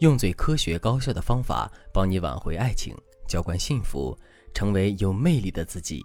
[0.00, 4.16] 用最科学高效的方法帮你挽回爱情，浇灌幸福，
[4.54, 6.00] 成为有魅力的自己。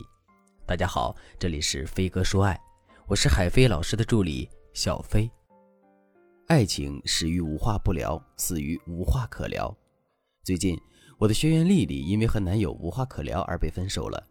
[0.66, 2.60] 大家好，这里是飞哥说爱，
[3.06, 5.30] 我是海飞老师的助理小飞。
[6.48, 9.72] 爱情始于无话不聊，死于无话可聊。
[10.44, 10.76] 最近，
[11.20, 14.28] 我的学员丽丽因为和男友无话可聊而被分手了。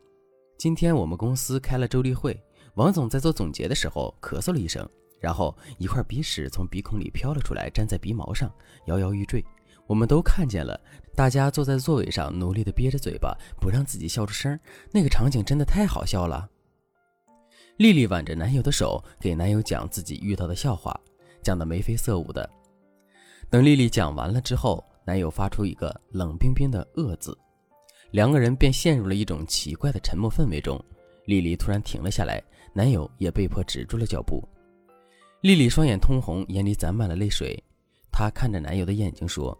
[0.59, 2.37] 今天我们公司开了周例会，
[2.74, 4.84] 王总在做总结的时候咳嗽了一声。
[5.20, 8.52] 然后一块鼻屎从鼻孔里飘了出来，粘在鼻毛上，
[8.87, 9.41] 摇摇欲坠。
[9.86, 10.80] 我们都看见了，
[11.14, 14.58] 大家坐在座位上，努力的憋着嘴巴，不让自己笑出声。
[14.91, 16.48] 那个场景真的太好笑了。
[17.78, 20.98] 丽丽挽着男友的手，给男友讲自己遇到的笑话，
[21.42, 22.48] 讲的眉飞色舞的。
[23.50, 27.36] 等丽丽讲完了之后，男友发出一个冷冰冰的“恶”字，
[28.12, 30.83] 两个人便陷入了一种奇怪的沉默氛围中。
[31.27, 34.42] 丽丽突然停了下来，男友也被迫止住了脚步。
[35.41, 37.60] 丽丽双眼通红，眼里攒满了泪水。
[38.10, 39.58] 她看着男友的眼睛说：“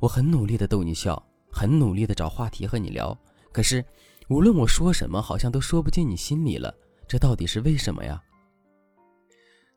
[0.00, 3.16] 我很努力的逗你笑，很努力的找话题和你聊。
[3.52, 3.84] 可是，
[4.28, 6.74] 无论我说什么，好像都说不进你心里了。
[7.08, 8.22] 这到底是为什么呀？”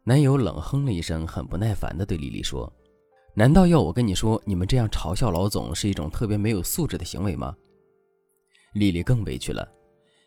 [0.04, 2.72] 男友冷哼了一声，很不耐烦的对丽丽说
[3.36, 7.56] ：“难道要我跟你说，你们这样嘲笑老总是一种特别没有素质的行为吗？”
[8.74, 9.68] 丽丽更委屈了：“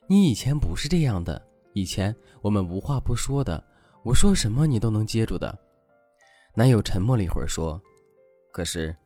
[0.09, 1.41] 你以前不是这样的，
[1.75, 3.63] 以前我们无话不说的。”
[4.05, 5.57] 我说什么你都能接住的。
[6.57, 7.81] 男友沉默了一会儿，说
[8.53, 8.97] ：“可是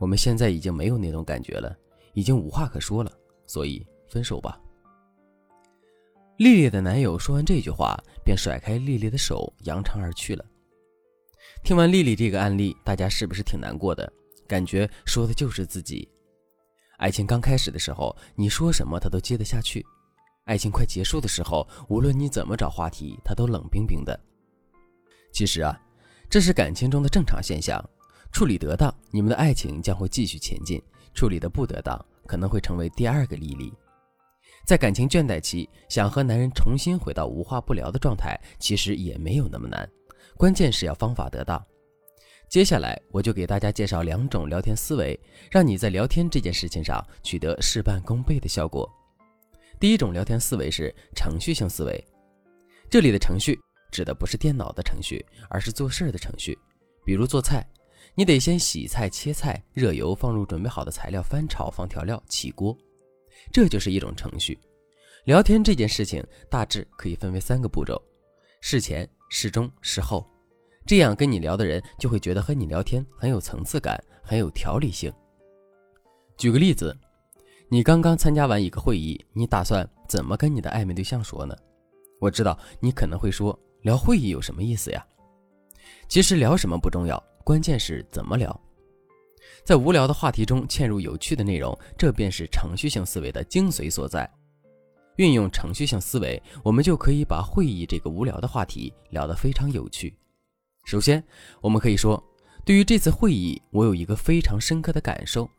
[0.00, 1.76] 我们现在已经没有那种感觉了，
[2.14, 3.12] 已经无话可说了，
[3.46, 4.58] 所以分手吧。”
[6.38, 10.42] 丽丽的男友说完这句话，便甩开丽丽的手，扬长而去了。
[11.62, 14.10] 听完丽丽这个案例，大家是不是挺难过的？
[14.48, 16.08] 感觉说的就是自己。
[16.96, 19.82] 爱情刚开始的时候，你说什么他都接得下去；
[20.44, 24.18] 爱情快结束的时候，无论你怎么找话题，他都冷冰冰的。
[25.30, 25.78] 其实啊，
[26.30, 27.84] 这是感情中的正常现象。
[28.32, 30.80] 处理得当，你们的爱情将会继续前进；
[31.14, 33.72] 处理的不得当，可能会成为第二个丽丽。
[34.66, 39.88] 在感情倦怠期，想和男人重新回到无话不聊的状态，其实也没有那么难。
[40.36, 41.62] 关键是要方法得当。
[42.48, 45.18] 接下来，我就给大家介绍两种聊天思维，
[45.50, 48.88] 让你在聊天这件事情上取得事半功倍的效果。
[49.78, 52.04] 第一种聊天思维是程序性思维，
[52.88, 53.58] 这里的程序。
[53.90, 56.56] 指的不是电脑的程序，而是做事的程序。
[57.04, 57.66] 比如做菜，
[58.14, 62.76] 你得先洗菜、切菜、热油，放入准备好的材料，翻炒、放调料、起锅，
[63.52, 64.58] 这就是一种程序。
[65.24, 68.00] 聊天这件事情大致可以分为三个步骤：
[68.60, 70.26] 事前、事中、事后。
[70.86, 75.12] 这样跟你聊的人就会觉得和你聊天很有层次感，很有条理性。
[76.36, 76.96] 举个例子，
[77.68, 81.56] 你刚刚参加完一个会议，你打算怎么跟你的暧昧对象说呢？
[82.18, 83.58] 我知道你可能会说。
[83.82, 85.02] 聊会议有什么意思呀？
[86.06, 88.60] 其实聊什么不重要，关键是怎么聊。
[89.64, 94.32] 在无聊的话题中嵌入有趣的内容，这便是程序性思维的精髓所在。
[95.16, 100.16] 运用程序性思维，我们就可以把会议这个无聊的话题聊得非常有趣。
[100.84, 101.20] 首先，
[101.60, 102.22] 我们可以说，
[102.64, 105.50] 对于这次会议，我有一个非常深刻的感受。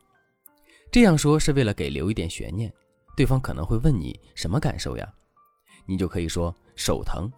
[0.90, 2.72] 这样说是为了给留一点悬念，
[3.14, 5.06] 对方可能会问你什么感受呀？
[5.84, 7.30] 你就可以说手疼。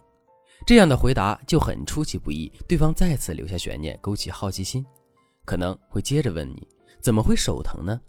[0.63, 4.85] 这样的回答就很出其不意，对方再次留下悬念，勾起好奇心，
[5.43, 6.67] 可能会接着问你
[7.01, 7.99] 怎么会手疼呢？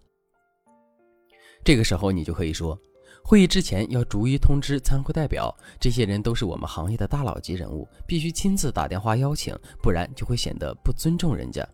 [1.62, 2.78] 这个时候你就可以说，
[3.22, 11.66] 会议之前要逐一通知参会代表，这些人都是我们行业的大佬级人物，必须亲自打电话邀请，不然就会显得不尊重人家。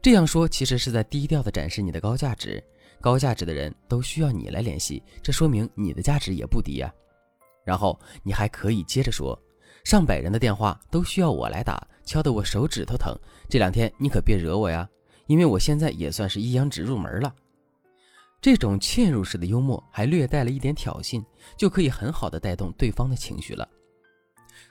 [0.00, 2.62] 这样说其实是在低调的展示你的高价值，
[3.00, 6.94] 高价值的人都需要你来联系，这说明你的价值也不低呀。
[7.64, 9.36] 然后你还可以接着说。
[9.84, 13.14] 上百人的电话都需要我来打，敲得我手指头疼。
[13.50, 14.88] 这两天你可别惹我呀，
[15.26, 17.32] 因为我现在也算是一阳指入门了。
[18.40, 21.22] 这种嵌入式的幽默还略带了一点挑衅，
[21.56, 23.68] 就可以很好的带动对方的情绪了。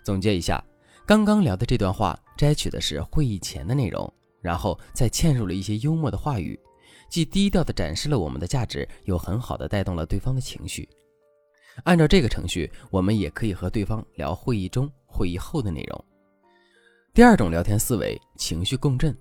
[0.03, 0.63] 总结一下，
[1.05, 4.11] 刚刚聊的这段话摘取的是会议前的内容，
[4.41, 6.59] 然后再嵌入了一些幽默的话语，
[7.07, 10.89] 既低调的展示了我们的价值，又很好的带动了对方的情绪。
[11.83, 14.87] 按照这个程序，我们也可以和对方聊会议中。
[15.13, 16.05] 会议后的内容。
[17.13, 19.15] 第二种聊天思维，情绪共振。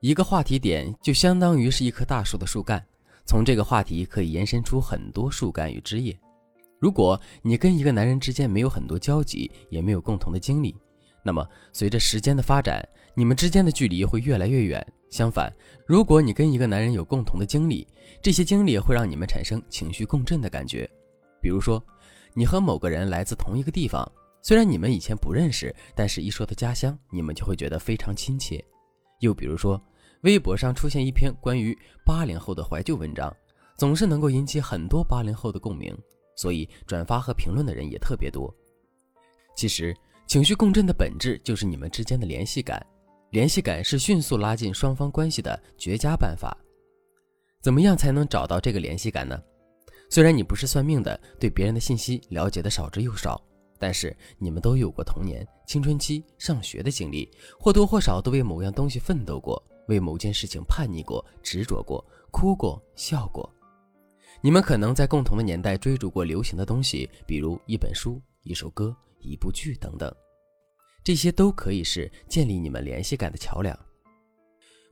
[0.00, 2.84] 一个话题点就相当于是一棵大树的树干，
[3.24, 6.18] 从这个话题可以延伸出很多树干与枝叶。
[6.80, 10.76] 如果你跟一个男人之间没有很多交集，也没有共同的经历，
[11.22, 14.84] 那么随着时间的发展，你们之间的距离会越来越远。
[15.08, 15.50] 相反，
[15.86, 17.86] 如果你跟一个男人有共同的经历，
[18.20, 20.90] 这些经历会让你们产生情绪共振的感觉。
[21.40, 21.82] 比如说，
[22.34, 24.10] 你和某个人来自同一个地方。
[24.46, 28.62] 虽然你们以前不认识，但是一说到家乡，你们就会觉得非常亲切。
[29.20, 29.82] 又比如说，
[30.20, 31.74] 微博上出现一篇关于
[32.04, 33.34] 八零后的怀旧文章，
[33.78, 35.96] 总是能够引起很多八零后的共鸣，
[36.36, 38.54] 所以转发和评论的人也特别多。
[39.56, 39.96] 其实，
[40.26, 42.86] 情绪共振的本质就是你们之间的联系感，
[43.30, 46.54] 联系感是迅速拉近双方关系的绝佳办法。
[47.62, 49.42] 怎么样才能找到这个联系感呢？
[50.10, 53.42] 虽然你不是算命的，对别人的信息了解的少之又少，
[53.84, 59.62] 但是你们都有过童年、青春期、上学的经历，或多或少都为某样东西奋斗过。
[59.88, 63.46] 为某件事情叛逆过、执着过、哭过、笑过，
[64.40, 70.10] 你们可能在共同的年代追逐过流行的东西，比如一本书、一首歌、一部剧等等，
[71.02, 73.78] 这些都可以是建立你们联系感的桥梁。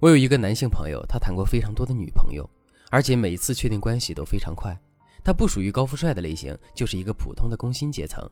[0.03, 2.47] 我有一个男性朋友，他谈过非常多的女朋友，
[2.91, 4.79] 而且每次确定关系都非常快。
[5.25, 8.31] 他不属于高富帅的类型，就是一个普通的工薪阶层。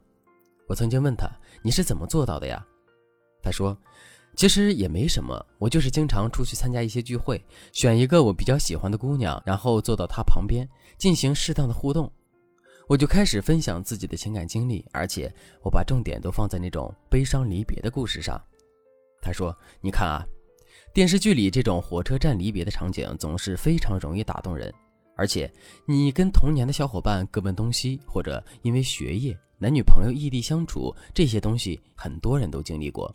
[0.70, 1.28] 我曾经问他
[1.64, 2.64] ：“你是怎么做到的呀？”
[3.42, 3.76] 他说。
[4.36, 12.10] 其实也没什么，我就是经常出去参加一些聚会，选一个我比较喜欢的姑娘，然后坐到她旁边进行适当的互动，
[12.86, 15.30] 我就开始分享自己的情感经历，而且
[15.64, 18.40] 我把重点都放在那种悲伤离别的故事上。
[19.20, 20.24] 他说：“你看啊，
[20.94, 24.72] 电视剧里这种火车站离别的场景总是非常容易打动人，
[25.16, 25.52] 而且
[25.86, 33.14] 你跟童年的小伙伴各奔东西，或者因为学业、男女朋友异地相处，这些东西很多人都经历过。”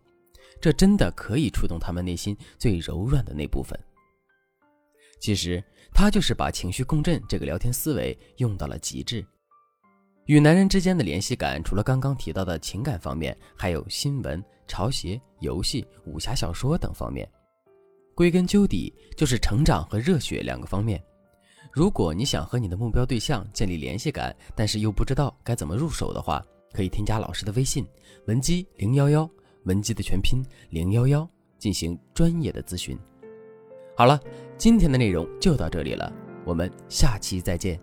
[0.62, 3.78] 这真的可以触动他们内心最柔软的那部分。
[5.20, 5.62] 其实
[5.92, 9.26] 他就是把情绪共振这个聊天思维用到了极致。
[10.28, 17.30] 与男人之间的联系感，除了刚刚提到的情感方面，还有新闻、潮鞋、游戏、武侠小说等方面。
[18.16, 21.04] 归根究底，就是成长和热血两个方面。
[21.76, 26.42] 如果你想和你的目标对象建立联系感，但是又不知道该怎么入手的话，
[26.72, 27.86] 可以添加老师的微信
[28.28, 29.30] 文姬零幺幺。
[29.66, 31.28] 文姬的全拼零幺幺
[31.58, 32.98] 进行专业的咨询。
[33.94, 34.18] 好了，
[34.58, 36.14] 今天的内容就到这里了，
[36.46, 37.78] 我们下期再见。